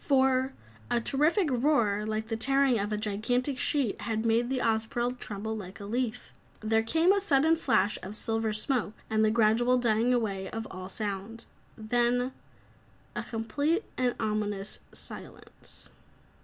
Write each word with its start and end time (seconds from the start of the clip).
For 0.03 0.53
a 0.89 0.99
terrific 0.99 1.47
roar 1.51 2.07
like 2.07 2.29
the 2.29 2.35
tearing 2.35 2.79
of 2.79 2.91
a 2.91 2.97
gigantic 2.97 3.59
sheet 3.59 4.01
had 4.01 4.25
made 4.25 4.49
the 4.49 4.57
Ozpril 4.59 5.19
tremble 5.19 5.55
like 5.55 5.79
a 5.79 5.85
leaf. 5.85 6.33
There 6.59 6.81
came 6.81 7.11
a 7.13 7.21
sudden 7.21 7.55
flash 7.55 7.99
of 8.01 8.15
silver 8.15 8.51
smoke, 8.51 8.95
and 9.11 9.23
the 9.23 9.29
gradual 9.29 9.77
dying 9.77 10.11
away 10.11 10.49
of 10.49 10.65
all 10.71 10.89
sound. 10.89 11.45
Then 11.77 12.31
a 13.15 13.21
complete 13.21 13.83
and 13.95 14.15
ominous 14.19 14.79
silence. 14.91 15.91